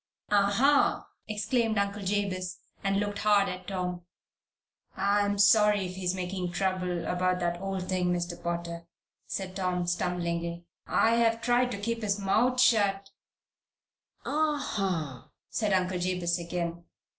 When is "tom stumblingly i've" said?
9.55-11.39